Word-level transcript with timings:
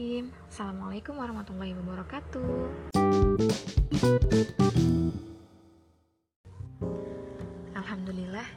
Bismillahirrahmanirrahim 0.00 0.48
Assalamualaikum 0.48 1.14
warahmatullahi 1.20 1.76
wabarakatuh. 1.76 2.48
Alhamdulillah 7.76 8.48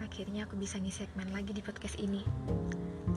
Akhirnya 0.00 0.48
aku 0.48 0.56
bisa 0.56 0.80
ngisi 0.80 1.04
segmen 1.04 1.36
lagi 1.36 1.52
di 1.52 1.60
podcast 1.60 2.00
ini. 2.00 2.24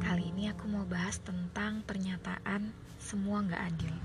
Kali 0.04 0.28
ini 0.28 0.52
aku 0.52 0.68
mau 0.68 0.84
bahas 0.92 1.24
tentang 1.24 1.80
pernyataan 1.88 2.76
Semua 3.00 3.48
gak 3.48 3.72
adil. 3.72 3.96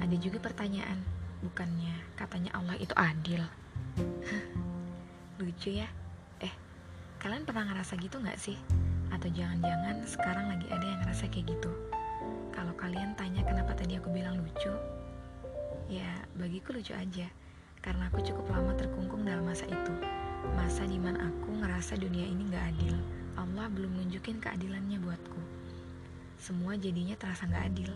Ada 0.00 0.16
juga 0.16 0.40
pertanyaan 0.40 0.96
Bukannya 1.44 1.92
katanya 2.16 2.56
Allah 2.56 2.80
itu 2.80 2.96
adil? 2.96 3.44
Lucu 5.44 5.76
ya. 5.76 5.92
Eh, 6.40 6.54
kalian 7.20 7.44
pernah 7.44 7.68
ngerasa 7.68 8.00
gitu 8.00 8.16
gak 8.24 8.40
sih? 8.40 8.56
Atau 9.12 9.28
jangan-jangan 9.28 10.08
sekarang 10.08 10.56
lagi 10.56 10.72
ada 10.72 10.86
yang 10.88 11.04
ngerasa 11.04 11.28
kayak 11.28 11.52
gitu 11.52 11.68
kalau 12.54 12.70
kalian 12.78 13.18
tanya 13.18 13.42
kenapa 13.42 13.74
tadi 13.74 13.98
aku 13.98 14.14
bilang 14.14 14.38
lucu, 14.38 14.70
ya 15.90 16.06
bagiku 16.38 16.70
lucu 16.70 16.94
aja. 16.94 17.26
Karena 17.82 18.08
aku 18.08 18.22
cukup 18.24 18.48
lama 18.48 18.72
terkungkung 18.78 19.26
dalam 19.26 19.44
masa 19.44 19.66
itu. 19.68 19.92
Masa 20.56 20.88
di 20.88 20.96
mana 20.96 21.28
aku 21.28 21.50
ngerasa 21.60 22.00
dunia 22.00 22.24
ini 22.24 22.48
gak 22.48 22.78
adil. 22.78 22.96
Allah 23.36 23.68
belum 23.68 24.00
nunjukin 24.00 24.40
keadilannya 24.40 25.02
buatku. 25.02 25.40
Semua 26.40 26.78
jadinya 26.80 27.12
terasa 27.18 27.44
gak 27.44 27.74
adil. 27.74 27.92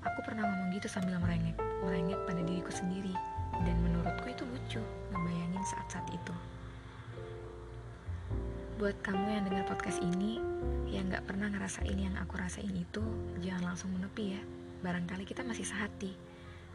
Aku 0.00 0.24
pernah 0.24 0.48
ngomong 0.48 0.72
gitu 0.72 0.88
sambil 0.88 1.20
merengek, 1.20 1.58
merengek 1.84 2.16
pada 2.24 2.40
diriku 2.40 2.72
sendiri. 2.72 3.12
Dan 3.60 3.76
menurutku 3.84 4.32
itu 4.32 4.48
lucu, 4.48 4.80
ngebayangin 5.12 5.64
saat-saat 5.68 6.08
itu. 6.16 6.32
Buat 8.80 8.96
kamu 9.04 9.28
yang 9.28 9.44
dengar 9.44 9.68
podcast 9.68 10.00
ini, 10.00 10.40
yang 10.88 11.12
gak 11.12 11.28
pernah 11.28 11.52
ngerasain 11.52 12.00
yang 12.00 12.16
aku 12.16 12.40
rasain 12.40 12.72
itu, 12.72 13.04
jangan 13.44 13.68
langsung 13.68 13.92
menepi 13.92 14.32
ya. 14.32 14.40
Barangkali 14.80 15.28
kita 15.28 15.44
masih 15.44 15.68
sehati. 15.68 16.16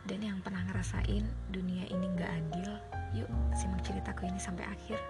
Dan 0.05 0.21
yang 0.21 0.37
pernah 0.45 0.61
ngerasain 0.69 1.25
dunia 1.49 1.89
ini 1.89 2.05
gak 2.13 2.29
adil, 2.29 2.77
yuk 3.17 3.29
simak 3.57 3.81
ceritaku 3.81 4.29
ini 4.29 4.37
sampai 4.37 4.69
akhir. 4.69 5.01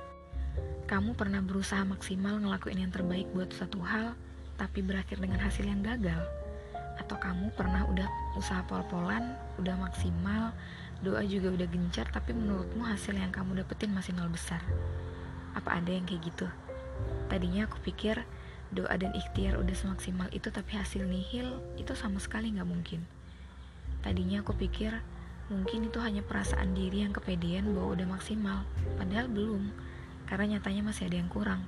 Kamu 0.88 1.20
pernah 1.20 1.44
berusaha 1.44 1.84
maksimal 1.84 2.40
ngelakuin 2.40 2.88
yang 2.88 2.96
terbaik 2.96 3.28
buat 3.36 3.52
suatu 3.52 3.84
hal, 3.84 4.16
tapi 4.56 4.80
berakhir 4.80 5.20
dengan 5.20 5.44
hasil 5.44 5.68
yang 5.68 5.84
gagal? 5.84 6.24
Atau 6.96 7.20
kamu 7.20 7.52
pernah 7.60 7.84
udah 7.92 8.08
usaha 8.40 8.64
pol-polan, 8.72 9.36
udah 9.60 9.76
maksimal, 9.84 10.56
doa 11.04 11.28
juga 11.28 11.60
udah 11.60 11.68
gencar, 11.68 12.08
tapi 12.16 12.32
menurutmu 12.32 12.88
hasil 12.88 13.20
yang 13.20 13.36
kamu 13.36 13.68
dapetin 13.68 13.92
masih 13.92 14.16
nol 14.16 14.32
besar? 14.32 14.64
Apa 15.60 15.84
ada 15.84 15.92
yang 15.92 16.08
kayak 16.08 16.24
gitu? 16.32 16.48
Tadinya 17.32 17.66
aku 17.68 17.82
pikir 17.82 18.22
doa 18.74 18.96
dan 18.98 19.14
ikhtiar 19.14 19.56
udah 19.62 19.76
semaksimal 19.78 20.28
itu 20.34 20.50
tapi 20.50 20.76
hasil 20.76 21.06
nihil 21.06 21.62
itu 21.80 21.94
sama 21.94 22.18
sekali 22.18 22.52
nggak 22.54 22.68
mungkin. 22.68 23.06
Tadinya 24.02 24.42
aku 24.46 24.54
pikir 24.54 24.94
mungkin 25.46 25.86
itu 25.86 26.02
hanya 26.02 26.26
perasaan 26.26 26.74
diri 26.74 27.06
yang 27.06 27.14
kepedean 27.14 27.70
bahwa 27.70 27.94
udah 27.94 28.08
maksimal, 28.18 28.66
padahal 28.98 29.30
belum, 29.30 29.70
karena 30.26 30.58
nyatanya 30.58 30.90
masih 30.90 31.06
ada 31.06 31.18
yang 31.22 31.30
kurang. 31.30 31.62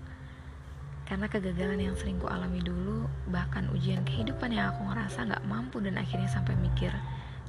Karena 1.08 1.32
kegagalan 1.32 1.80
yang 1.80 1.96
sering 1.96 2.20
ku 2.20 2.28
alami 2.28 2.60
dulu, 2.60 3.08
bahkan 3.32 3.70
ujian 3.72 4.04
kehidupan 4.04 4.52
yang 4.52 4.76
aku 4.76 4.92
ngerasa 4.92 5.30
nggak 5.30 5.46
mampu 5.48 5.80
dan 5.80 5.96
akhirnya 5.96 6.28
sampai 6.28 6.58
mikir, 6.60 6.92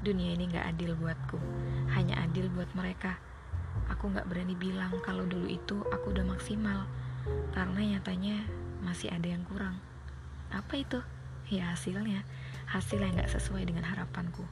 dunia 0.05 0.37
ini 0.37 0.47
nggak 0.53 0.69
adil 0.77 0.95
buatku, 0.95 1.41
hanya 1.97 2.23
adil 2.23 2.47
buat 2.55 2.71
mereka. 2.77 3.19
Aku 3.91 4.13
nggak 4.13 4.29
berani 4.31 4.55
bilang 4.55 4.95
kalau 5.03 5.25
dulu 5.27 5.49
itu 5.49 5.81
aku 5.91 6.13
udah 6.13 6.29
maksimal, 6.29 6.87
karena 7.53 7.97
nyatanya 7.97 8.47
masih 8.83 9.11
ada 9.11 9.27
yang 9.27 9.43
kurang. 9.49 9.77
Apa 10.55 10.79
itu? 10.79 11.01
Ya 11.49 11.73
hasilnya, 11.73 12.23
hasil 12.69 13.01
yang 13.01 13.17
gak 13.17 13.33
sesuai 13.33 13.65
dengan 13.67 13.85
harapanku. 13.89 14.45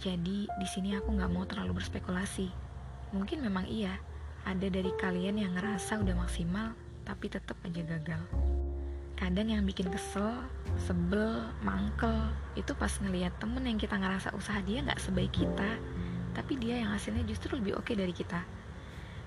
Jadi 0.00 0.48
di 0.48 0.66
sini 0.68 0.96
aku 0.96 1.12
gak 1.14 1.30
mau 1.30 1.44
terlalu 1.44 1.78
berspekulasi. 1.78 2.48
Mungkin 3.12 3.44
memang 3.44 3.68
iya, 3.68 4.00
ada 4.44 4.66
dari 4.68 4.92
kalian 4.96 5.40
yang 5.40 5.52
ngerasa 5.54 6.00
udah 6.00 6.16
maksimal, 6.16 6.72
tapi 7.04 7.28
tetap 7.28 7.56
aja 7.64 7.82
gagal. 7.84 8.22
Kadang 9.18 9.50
yang 9.50 9.66
bikin 9.66 9.90
kesel, 9.90 10.46
sebel, 10.78 11.46
mangkel, 11.66 12.30
itu 12.54 12.70
pas 12.78 12.92
ngeliat 13.02 13.34
temen 13.42 13.66
yang 13.66 13.78
kita 13.78 13.98
ngerasa 13.98 14.32
usaha 14.32 14.62
dia 14.62 14.82
gak 14.86 15.02
sebaik 15.02 15.34
kita, 15.34 15.76
tapi 16.32 16.54
dia 16.56 16.80
yang 16.80 16.94
hasilnya 16.94 17.26
justru 17.26 17.58
lebih 17.58 17.74
oke 17.76 17.92
dari 17.92 18.14
kita 18.14 18.57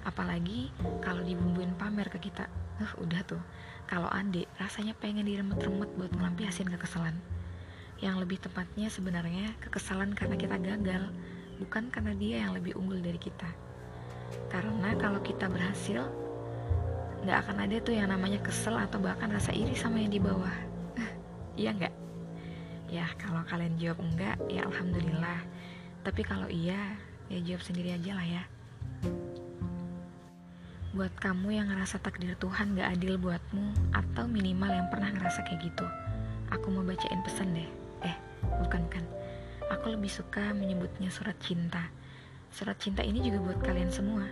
apalagi 0.04 0.74
kalau 1.02 1.22
dibumbuin 1.22 1.74
pamer 1.78 2.10
ke 2.10 2.30
kita. 2.30 2.50
Uh 2.82 2.94
udah 3.06 3.22
tuh. 3.26 3.42
Kalau 3.86 4.08
adik 4.08 4.48
rasanya 4.58 4.96
pengen 4.98 5.28
diremet-remet 5.28 5.90
buat 6.00 6.12
ngelampiasin 6.16 6.72
kekesalan. 6.72 7.16
Yang 8.02 8.16
lebih 8.26 8.38
tepatnya 8.42 8.88
sebenarnya 8.90 9.54
kekesalan 9.62 10.18
karena 10.18 10.36
kita 10.40 10.58
gagal 10.58 11.04
bukan 11.62 11.94
karena 11.94 12.18
dia 12.18 12.42
yang 12.48 12.58
lebih 12.58 12.74
unggul 12.74 12.98
dari 12.98 13.20
kita. 13.22 13.46
Karena 14.50 14.96
kalau 14.98 15.22
kita 15.22 15.46
berhasil 15.52 16.08
nggak 17.22 17.38
akan 17.46 17.58
ada 17.70 17.78
tuh 17.84 17.94
yang 17.94 18.10
namanya 18.10 18.42
kesel 18.42 18.74
atau 18.82 18.98
bahkan 18.98 19.30
rasa 19.30 19.54
iri 19.54 19.78
sama 19.78 20.02
yang 20.02 20.12
di 20.12 20.22
bawah. 20.22 20.56
Iya 21.60 21.76
nggak? 21.78 21.94
Ya 22.90 23.06
kalau 23.20 23.44
kalian 23.46 23.76
jawab 23.78 24.00
enggak 24.02 24.40
ya 24.50 24.66
alhamdulillah. 24.66 25.44
Tapi 26.02 26.22
kalau 26.26 26.48
iya 26.50 26.98
ya 27.30 27.38
jawab 27.44 27.62
sendiri 27.62 27.94
aja 27.94 28.18
lah 28.18 28.26
ya 28.26 28.44
Buat 30.92 31.24
kamu 31.24 31.56
yang 31.56 31.72
ngerasa 31.72 32.04
takdir 32.04 32.36
Tuhan 32.36 32.76
gak 32.76 33.00
adil 33.00 33.16
buatmu 33.16 33.96
Atau 33.96 34.28
minimal 34.28 34.76
yang 34.76 34.92
pernah 34.92 35.08
ngerasa 35.08 35.48
kayak 35.48 35.72
gitu 35.72 35.88
Aku 36.52 36.68
mau 36.68 36.84
bacain 36.84 37.24
pesan 37.24 37.56
deh. 37.56 37.70
Eh, 38.04 38.16
bukan 38.60 38.84
kan 38.92 39.08
Aku 39.72 39.88
lebih 39.96 40.12
suka 40.12 40.52
menyebutnya 40.52 41.08
surat 41.08 41.40
cinta. 41.40 41.88
Surat 42.52 42.76
cinta 42.76 43.08
ini 43.08 43.24
juga 43.24 43.40
buat 43.40 43.64
kalian 43.64 43.88
semua. 43.88 44.28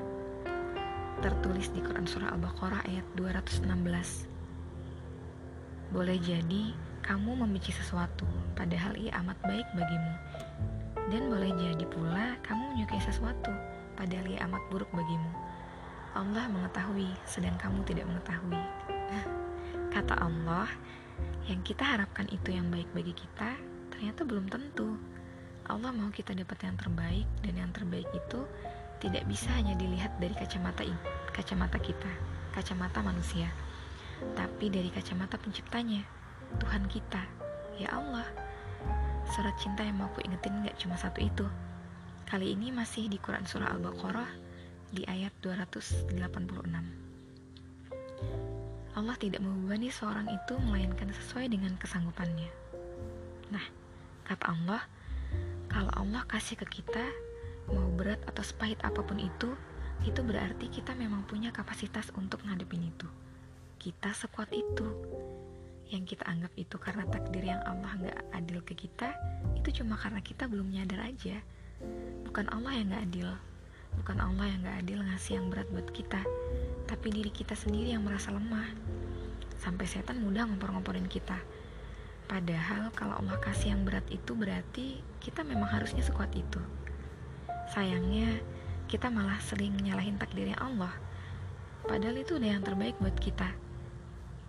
Tertulis 1.24 1.72
di 1.72 1.80
Quran 1.80 2.03
Surah 2.03 2.36
Al-Baqarah 2.36 2.84
ayat 2.91 3.08
216 3.16 3.64
Boleh 5.96 6.20
jadi 6.20 6.76
kamu 7.08 7.40
membenci 7.40 7.72
sesuatu 7.72 8.28
Padahal 8.59 9.00
ia 9.00 9.16
amat 9.24 9.40
baik 9.47 9.68
bagimu. 9.80 10.14
Dan 11.08 11.31
boleh 11.31 11.56
jadi 11.56 11.88
pula 11.88 12.36
kamu 12.44 12.76
menyukai 12.76 13.00
sesuatu 13.00 13.56
Padahal 13.96 14.28
ia 14.28 14.44
amat 14.44 14.59
buruk 14.68 14.91
bagimu 14.91 15.31
Allah 16.18 16.50
mengetahui, 16.50 17.14
sedang 17.30 17.53
kamu 17.62 17.86
tidak 17.86 18.09
mengetahui. 18.09 18.58
Kata 19.94 20.18
Allah, 20.18 20.70
yang 21.46 21.62
kita 21.62 21.86
harapkan 21.86 22.25
itu 22.34 22.50
yang 22.53 22.70
baik 22.74 22.90
bagi 22.97 23.14
kita, 23.14 23.53
ternyata 23.94 24.25
belum 24.25 24.50
tentu. 24.50 24.97
Allah 25.70 25.94
mau 25.94 26.09
kita 26.09 26.34
dapat 26.34 26.66
yang 26.66 26.78
terbaik, 26.81 27.28
dan 27.46 27.53
yang 27.58 27.72
terbaik 27.74 28.09
itu 28.09 28.42
tidak 29.02 29.22
bisa 29.30 29.53
hanya 29.53 29.78
dilihat 29.78 30.18
dari 30.18 30.34
kacamata 30.34 30.81
kacamata 31.30 31.78
kita, 31.78 32.09
kacamata 32.58 33.06
manusia, 33.06 33.50
tapi 34.34 34.74
dari 34.74 34.90
kacamata 34.90 35.38
penciptanya, 35.38 36.02
Tuhan 36.58 36.90
kita, 36.90 37.22
ya 37.78 37.94
Allah. 37.94 38.26
Surat 39.30 39.53
cinta 39.62 39.86
yang 39.86 40.02
mau 40.02 40.09
aku 40.09 40.26
ingetin 40.26 40.66
gak 40.66 40.78
cuma 40.81 40.97
satu 40.97 41.22
itu. 41.22 41.46
Kali 42.26 42.58
ini 42.58 42.74
masih 42.74 43.06
di 43.09 43.22
Quran 43.22 43.46
Surah 43.46 43.78
Al-Baqarah 43.78 44.49
di 44.90 45.06
ayat 45.06 45.34
286. 45.46 46.10
Allah 48.98 49.16
tidak 49.22 49.42
membebani 49.46 49.94
seorang 49.94 50.28
itu 50.28 50.58
melainkan 50.66 51.14
sesuai 51.14 51.48
dengan 51.54 51.78
kesanggupannya. 51.78 52.50
Nah, 53.54 53.66
kata 54.26 54.50
Allah, 54.50 54.82
kalau 55.70 55.94
Allah 55.94 56.26
kasih 56.26 56.58
ke 56.58 56.82
kita, 56.82 57.06
mau 57.70 57.86
berat 57.94 58.20
atau 58.26 58.42
sepahit 58.42 58.82
apa 58.82 59.00
pun 59.06 59.22
itu, 59.22 59.54
itu 60.04 60.20
berarti 60.26 60.68
kita 60.74 60.98
memang 60.98 61.22
punya 61.30 61.53
kapasitas 61.53 62.09
untuk 62.18 62.42
ngadepin 62.44 62.90
itu. 62.90 63.08
Kita 63.78 64.09
sekuat 64.12 64.50
itu. 64.52 64.88
Yang 65.90 66.18
kita 66.18 66.30
anggap 66.30 66.53
itu 66.58 66.76
karena 66.78 67.06
takdir 67.09 67.46
yang 67.46 67.62
Allah 67.66 67.94
gak 67.97 68.20
adil 68.35 68.59
ke 68.66 68.74
kita, 68.78 69.14
itu 69.58 69.82
cuma 69.82 69.97
karena 69.97 70.22
kita 70.22 70.46
belum 70.50 70.70
nyadar 70.70 71.08
aja. 71.09 71.42
Bukan 72.26 72.46
Allah 72.53 72.74
yang 72.78 72.94
gak 72.94 73.06
adil, 73.09 73.30
Bukan 73.99 74.17
Allah 74.23 74.47
yang 74.47 74.63
gak 74.63 74.79
adil 74.87 74.99
ngasih 75.03 75.37
yang 75.37 75.51
berat 75.51 75.67
buat 75.69 75.87
kita, 75.91 76.23
tapi 76.87 77.07
diri 77.11 77.29
kita 77.29 77.53
sendiri 77.53 77.91
yang 77.91 78.07
merasa 78.07 78.31
lemah. 78.31 78.72
Sampai 79.59 79.85
setan 79.85 80.23
mudah 80.23 80.47
ngompor-ngomporin 80.47 81.05
kita. 81.11 81.35
Padahal 82.29 82.93
kalau 82.96 83.19
Allah 83.19 83.35
kasih 83.43 83.75
yang 83.75 83.84
berat 83.84 84.05
itu 84.07 84.31
berarti 84.37 85.01
kita 85.19 85.43
memang 85.43 85.67
harusnya 85.67 86.05
sekuat 86.05 86.31
itu. 86.31 86.61
Sayangnya, 87.75 88.40
kita 88.90 89.13
malah 89.13 89.37
sering 89.43 89.78
nyalahin 89.78 90.17
takdirnya 90.17 90.57
Allah. 90.57 90.96
Padahal 91.85 92.17
itu 92.17 92.40
udah 92.40 92.49
yang 92.57 92.66
terbaik 92.66 92.97
buat 92.97 93.17
kita. 93.17 93.53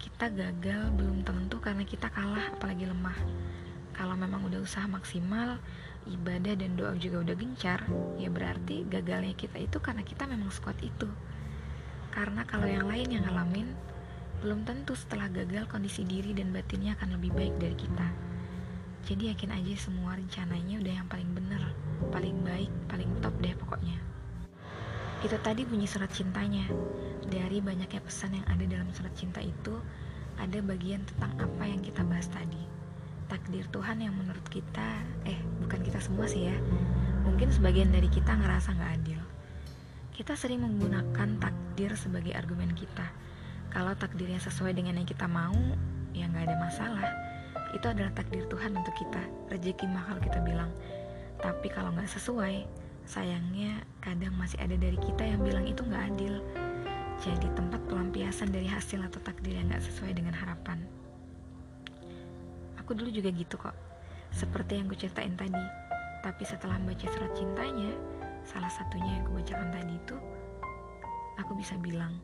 Kita 0.01 0.33
gagal 0.33 0.93
belum 0.97 1.27
tentu 1.27 1.61
karena 1.61 1.85
kita 1.85 2.09
kalah 2.09 2.53
apalagi 2.57 2.89
lemah. 2.89 3.17
Kalau 4.01 4.17
memang 4.17 4.49
udah 4.49 4.65
usaha 4.65 4.89
maksimal, 4.89 5.61
ibadah 6.09 6.57
dan 6.57 6.73
doa 6.73 6.97
juga 6.97 7.21
udah 7.21 7.37
gencar, 7.37 7.85
ya 8.17 8.33
berarti 8.33 8.89
gagalnya 8.89 9.37
kita 9.37 9.61
itu 9.61 9.77
karena 9.77 10.01
kita 10.01 10.25
memang 10.25 10.49
sekuat 10.49 10.81
itu. 10.81 11.05
Karena 12.09 12.49
kalau 12.49 12.65
yang 12.65 12.89
lain 12.89 13.13
yang 13.13 13.29
ngalamin, 13.29 13.69
belum 14.41 14.65
tentu 14.65 14.97
setelah 14.97 15.29
gagal 15.29 15.69
kondisi 15.69 16.09
diri 16.09 16.33
dan 16.33 16.49
batinnya 16.49 16.97
akan 16.97 17.21
lebih 17.21 17.37
baik 17.37 17.61
dari 17.61 17.77
kita. 17.77 18.09
Jadi 19.05 19.37
yakin 19.37 19.53
aja 19.53 19.75
semua 19.77 20.17
rencananya 20.17 20.81
udah 20.81 20.95
yang 20.97 21.09
paling 21.13 21.31
bener, 21.37 21.61
paling 22.09 22.41
baik, 22.41 22.73
paling 22.89 23.13
top 23.21 23.37
deh 23.45 23.53
pokoknya. 23.53 24.01
Itu 25.21 25.37
tadi 25.45 25.69
bunyi 25.69 25.85
surat 25.85 26.09
cintanya. 26.09 26.65
Dari 27.29 27.61
banyaknya 27.61 28.01
pesan 28.01 28.33
yang 28.33 28.49
ada 28.49 28.65
dalam 28.65 28.89
surat 28.97 29.13
cinta 29.13 29.45
itu, 29.45 29.77
ada 30.41 30.57
bagian 30.65 31.05
tentang 31.05 31.37
apa 31.37 31.69
yang 31.69 31.85
kita 31.85 32.01
bahas 32.01 32.33
tadi. 32.33 32.80
Takdir 33.31 33.63
Tuhan 33.71 34.03
yang 34.03 34.11
menurut 34.19 34.43
kita, 34.51 35.07
eh 35.23 35.39
bukan 35.63 35.87
kita 35.87 36.03
semua 36.03 36.27
sih 36.27 36.51
ya, 36.51 36.57
mungkin 37.23 37.55
sebagian 37.55 37.95
dari 37.95 38.11
kita 38.11 38.35
ngerasa 38.35 38.75
nggak 38.75 38.93
adil. 38.99 39.23
Kita 40.11 40.35
sering 40.35 40.67
menggunakan 40.67 41.39
takdir 41.39 41.95
sebagai 41.95 42.35
argumen 42.35 42.75
kita. 42.75 43.07
Kalau 43.71 43.95
takdirnya 43.95 44.43
sesuai 44.43 44.75
dengan 44.75 44.99
yang 44.99 45.07
kita 45.07 45.31
mau, 45.31 45.55
ya 46.11 46.27
nggak 46.27 46.51
ada 46.51 46.57
masalah. 46.59 47.09
Itu 47.71 47.87
adalah 47.87 48.11
takdir 48.19 48.51
Tuhan 48.51 48.75
untuk 48.75 48.99
kita. 48.99 49.23
Rezeki 49.47 49.87
mah 49.87 50.11
kalau 50.11 50.21
kita 50.27 50.43
bilang. 50.43 50.75
Tapi 51.39 51.71
kalau 51.71 51.95
nggak 51.95 52.11
sesuai, 52.11 52.67
sayangnya 53.07 53.87
kadang 54.03 54.35
masih 54.35 54.59
ada 54.59 54.75
dari 54.75 54.99
kita 54.99 55.23
yang 55.23 55.41
bilang 55.47 55.71
itu 55.71 55.87
nggak 55.87 56.05
adil. 56.19 56.43
Jadi 57.23 57.47
tempat 57.55 57.79
pelampiasan 57.87 58.51
dari 58.51 58.67
hasil 58.67 59.07
atau 59.07 59.23
takdir 59.23 59.55
yang 59.55 59.71
nggak 59.71 59.87
sesuai 59.87 60.19
dengan 60.19 60.35
harapan. 60.35 60.83
Aku 62.91 62.99
dulu 62.99 63.15
juga 63.15 63.31
gitu 63.31 63.55
kok. 63.55 63.71
Seperti 64.35 64.83
yang 64.83 64.91
gue 64.91 64.99
ceritain 64.99 65.31
tadi. 65.39 65.63
Tapi 66.27 66.43
setelah 66.43 66.75
membaca 66.75 67.07
surat 67.07 67.31
cintanya, 67.39 67.95
salah 68.43 68.67
satunya 68.67 69.15
yang 69.15 69.31
gue 69.31 69.39
bacakan 69.39 69.71
tadi 69.71 69.95
itu, 69.95 70.19
aku 71.39 71.55
bisa 71.55 71.79
bilang, 71.79 72.19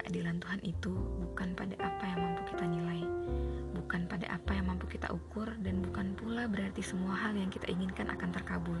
keadilan 0.00 0.40
Tuhan 0.40 0.64
itu 0.64 0.96
bukan 0.96 1.52
pada 1.52 1.76
apa 1.84 2.08
yang 2.08 2.24
mampu 2.24 2.40
kita 2.48 2.64
nilai, 2.64 3.04
bukan 3.76 4.08
pada 4.08 4.32
apa 4.32 4.56
yang 4.56 4.72
mampu 4.72 4.88
kita 4.88 5.12
ukur, 5.12 5.52
dan 5.60 5.84
bukan 5.84 6.16
pula 6.16 6.48
berarti 6.48 6.80
semua 6.80 7.12
hal 7.12 7.36
yang 7.36 7.52
kita 7.52 7.68
inginkan 7.68 8.08
akan 8.08 8.32
terkabul. 8.32 8.80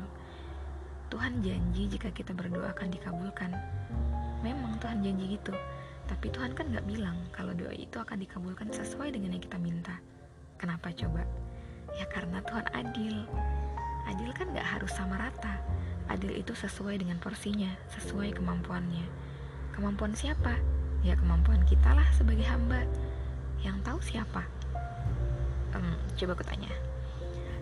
Tuhan 1.12 1.44
janji 1.44 1.92
jika 1.92 2.08
kita 2.08 2.32
berdoa 2.32 2.72
akan 2.72 2.88
dikabulkan. 2.88 3.52
Memang 4.40 4.80
Tuhan 4.80 5.04
janji 5.04 5.36
gitu, 5.36 5.52
tapi 6.08 6.32
Tuhan 6.32 6.56
kan 6.56 6.72
gak 6.72 6.88
bilang 6.88 7.20
kalau 7.36 7.52
doa 7.52 7.76
itu 7.76 8.00
akan 8.00 8.16
dikabulkan 8.16 8.72
sesuai 8.72 9.12
dengan 9.12 9.36
yang 9.36 9.44
kita 9.44 9.60
minta. 9.60 10.00
Kenapa 10.58 10.90
coba? 10.92 11.22
Ya 11.94 12.04
karena 12.10 12.42
Tuhan 12.42 12.66
adil. 12.74 13.16
Adil 14.10 14.30
kan 14.34 14.50
gak 14.52 14.66
harus 14.66 14.92
sama 14.92 15.16
rata. 15.16 15.56
Adil 16.10 16.36
itu 16.36 16.52
sesuai 16.52 17.00
dengan 17.00 17.22
porsinya, 17.22 17.70
sesuai 17.94 18.36
kemampuannya. 18.36 19.06
Kemampuan 19.72 20.12
siapa? 20.12 20.58
ya 21.06 21.14
kemampuan 21.14 21.62
kita 21.66 21.94
lah 21.94 22.06
sebagai 22.14 22.42
hamba 22.46 22.82
yang 23.62 23.78
tahu 23.86 24.02
siapa 24.02 24.42
um, 25.74 25.94
coba 26.18 26.34
aku 26.34 26.44
tanya 26.46 26.70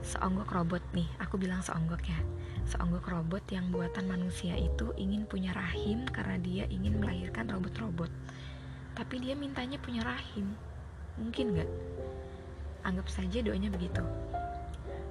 seonggok 0.00 0.48
robot 0.54 0.82
nih 0.96 1.08
aku 1.20 1.36
bilang 1.36 1.60
seonggok 1.60 2.00
ya 2.06 2.18
seonggok 2.64 3.04
robot 3.10 3.44
yang 3.52 3.68
buatan 3.68 4.08
manusia 4.08 4.56
itu 4.56 4.94
ingin 4.96 5.28
punya 5.28 5.52
rahim 5.52 6.08
karena 6.08 6.36
dia 6.40 6.64
ingin 6.72 6.96
melahirkan 7.02 7.50
robot-robot 7.50 8.10
tapi 8.96 9.20
dia 9.20 9.36
mintanya 9.36 9.76
punya 9.82 10.06
rahim 10.06 10.56
mungkin 11.20 11.52
nggak 11.58 11.70
anggap 12.86 13.10
saja 13.10 13.42
doanya 13.42 13.68
begitu. 13.68 14.00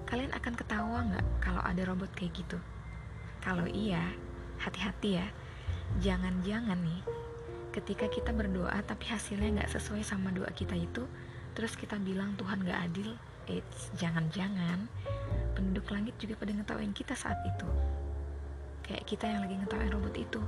Kalian 0.07 0.31
akan 0.31 0.53
ketawa 0.55 0.99
nggak 1.11 1.25
kalau 1.43 1.61
ada 1.61 1.81
robot 1.83 2.09
kayak 2.15 2.31
gitu? 2.39 2.57
Kalau 3.43 3.67
iya 3.67 4.15
hati-hati 4.63 5.19
ya. 5.19 5.27
Jangan-jangan 6.01 6.79
nih 6.79 7.01
ketika 7.75 8.07
kita 8.07 8.31
berdoa 8.31 8.79
tapi 8.87 9.11
hasilnya 9.11 9.61
nggak 9.61 9.71
sesuai 9.75 10.01
sama 10.07 10.31
doa 10.31 10.47
kita 10.55 10.79
itu 10.79 11.03
terus 11.51 11.75
kita 11.75 11.99
bilang 11.99 12.31
Tuhan 12.39 12.63
nggak 12.63 12.81
adil 12.87 13.11
it's 13.51 13.91
jangan-jangan 13.99 14.87
penduduk 15.59 15.91
langit 15.91 16.15
juga 16.15 16.39
pada 16.39 16.55
ngetawain 16.55 16.95
kita 16.95 17.13
saat 17.13 17.37
itu. 17.43 17.67
Kayak 18.87 19.03
kita 19.07 19.25
yang 19.27 19.41
lagi 19.43 19.55
ngetawain 19.59 19.91
robot 19.91 20.15
itu. 20.15 20.41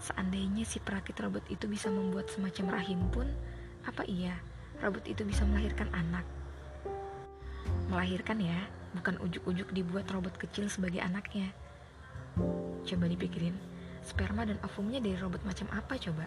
Seandainya 0.00 0.64
si 0.64 0.80
perakit 0.80 1.20
robot 1.20 1.44
itu 1.52 1.68
bisa 1.68 1.92
membuat 1.92 2.32
semacam 2.32 2.80
rahim 2.80 3.00
pun 3.12 3.28
apa 3.84 4.04
iya 4.08 4.36
robot 4.80 5.04
itu 5.06 5.22
bisa 5.24 5.44
melahirkan 5.46 5.88
anak. 5.92 6.24
Melahirkan 7.88 8.40
ya 8.40 8.58
bukan 8.96 9.20
ujuk-ujuk 9.22 9.70
dibuat 9.70 10.08
robot 10.10 10.34
kecil 10.40 10.66
sebagai 10.66 11.00
anaknya. 11.04 11.52
Coba 12.84 13.06
dipikirin 13.06 13.54
sperma 14.00 14.48
dan 14.48 14.56
ovumnya 14.64 14.98
dari 14.98 15.16
robot 15.20 15.44
macam 15.44 15.68
apa 15.70 15.94
coba? 16.00 16.26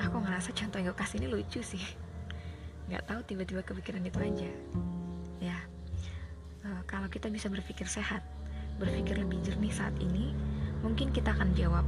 Aku 0.00 0.16
ngerasa 0.20 0.52
contoh 0.52 0.76
yang 0.78 0.92
gue 0.92 0.98
kasih 0.98 1.16
ini 1.24 1.28
lucu 1.32 1.60
sih. 1.64 1.82
Nggak 2.86 3.04
tahu 3.08 3.20
tiba-tiba 3.24 3.60
kepikiran 3.64 4.04
itu 4.04 4.18
aja. 4.20 4.50
Ya 5.40 5.58
uh, 6.66 6.82
kalau 6.84 7.06
kita 7.06 7.30
bisa 7.30 7.46
berpikir 7.46 7.86
sehat 7.86 8.22
berpikir 8.76 9.16
lebih 9.16 9.40
jernih 9.40 9.72
saat 9.72 9.94
ini 10.02 10.36
mungkin 10.84 11.08
kita 11.14 11.32
akan 11.32 11.56
jawab 11.56 11.86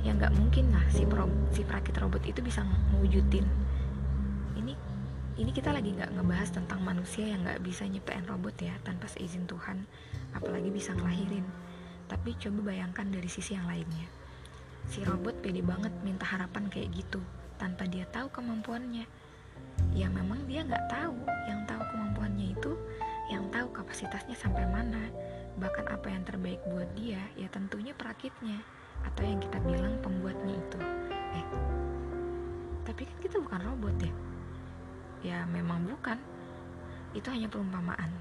ya 0.00 0.14
nggak 0.16 0.32
mungkin 0.38 0.72
lah 0.72 0.84
si 0.88 1.04
si 1.52 1.60
perakit 1.66 1.98
robot 2.00 2.22
itu 2.24 2.40
bisa 2.40 2.64
mewujudin 2.94 3.44
ini 5.36 5.52
kita 5.52 5.72
lagi 5.72 5.92
nggak 5.92 6.16
ngebahas 6.16 6.50
tentang 6.52 6.80
manusia 6.80 7.28
yang 7.28 7.44
nggak 7.44 7.60
bisa 7.60 7.84
nyiptain 7.84 8.24
robot 8.24 8.56
ya 8.60 8.72
tanpa 8.84 9.08
seizin 9.08 9.44
Tuhan 9.44 9.84
apalagi 10.32 10.72
bisa 10.72 10.96
ngelahirin 10.96 11.44
tapi 12.06 12.38
coba 12.38 12.70
bayangkan 12.70 13.06
dari 13.10 13.26
sisi 13.26 13.58
yang 13.58 13.66
lainnya. 13.66 14.06
Si 14.86 15.02
robot 15.02 15.42
pede 15.42 15.62
banget 15.62 15.90
minta 16.06 16.22
harapan 16.22 16.70
kayak 16.70 16.94
gitu, 16.94 17.18
tanpa 17.58 17.90
dia 17.90 18.06
tahu 18.14 18.30
kemampuannya. 18.30 19.06
Ya 19.92 20.06
memang 20.06 20.46
dia 20.46 20.62
nggak 20.62 20.86
tahu, 20.86 21.18
yang 21.50 21.66
tahu 21.66 21.82
kemampuannya 21.82 22.54
itu, 22.54 22.72
yang 23.26 23.50
tahu 23.50 23.66
kapasitasnya 23.74 24.38
sampai 24.38 24.62
mana, 24.70 25.10
bahkan 25.58 25.82
apa 25.90 26.06
yang 26.06 26.22
terbaik 26.22 26.62
buat 26.70 26.86
dia, 26.94 27.18
ya 27.34 27.50
tentunya 27.50 27.90
perakitnya, 27.90 28.62
atau 29.02 29.22
yang 29.26 29.42
kita 29.42 29.58
bilang 29.66 29.98
pembuatnya 29.98 30.54
itu. 30.54 30.78
Eh, 31.34 31.46
tapi 32.86 33.02
kan 33.02 33.18
kita 33.18 33.36
bukan 33.42 33.60
robot 33.66 33.96
ya? 33.98 34.14
Ya 35.26 35.42
memang 35.50 35.82
bukan, 35.82 36.14
itu 37.10 37.26
hanya 37.34 37.50
perumpamaan. 37.50 38.14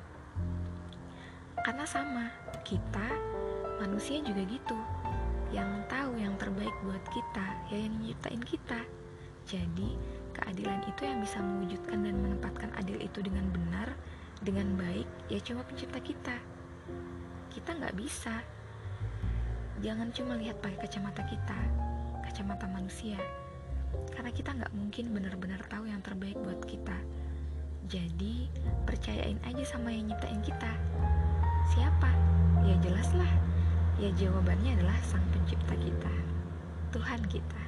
Karena 1.62 1.86
sama, 1.86 2.34
kita 2.66 3.14
manusia 3.78 4.26
juga 4.26 4.42
gitu. 4.50 4.74
Yang 5.54 5.86
tahu 5.86 6.18
yang 6.18 6.34
terbaik 6.42 6.74
buat 6.82 7.06
kita 7.14 7.46
ya 7.70 7.78
yang 7.78 7.94
nyiptain 8.02 8.42
kita. 8.42 8.82
Jadi 9.46 9.94
keadilan 10.34 10.82
itu 10.90 11.06
yang 11.06 11.22
bisa 11.22 11.38
mewujudkan 11.38 12.02
dan 12.02 12.18
menempatkan 12.18 12.74
adil 12.82 12.98
itu 12.98 13.22
dengan 13.22 13.46
benar 13.54 13.94
dengan 14.42 14.74
baik 14.74 15.06
ya 15.30 15.38
cuma 15.46 15.62
pencipta 15.62 16.02
kita. 16.02 16.36
Kita 17.54 17.78
nggak 17.78 17.94
bisa. 17.94 18.42
Jangan 19.86 20.10
cuma 20.10 20.34
lihat 20.42 20.58
pakai 20.66 20.90
kacamata 20.90 21.22
kita 21.30 21.86
kacamata 22.26 22.66
manusia 22.66 23.22
karena 24.16 24.32
kita 24.32 24.56
nggak 24.56 24.74
mungkin 24.74 25.12
benar-benar 25.12 25.62
tahu 25.68 25.92
yang 25.92 26.00
terbaik 26.00 26.40
buat 26.40 26.64
kita. 26.64 26.96
Jadi 27.86 28.50
percayain 28.88 29.38
aja 29.46 29.64
sama 29.68 29.92
yang 29.94 30.10
nyiptain 30.10 30.42
kita. 30.42 30.72
Siapa? 31.76 32.10
Ya 32.66 32.76
jelas 32.82 33.12
lah. 33.14 33.30
Ya 34.00 34.10
jawabannya 34.16 34.80
adalah 34.80 34.98
sang 35.04 35.24
pencipta 35.32 35.76
kita, 35.78 36.14
Tuhan 36.92 37.22
kita. 37.32 37.65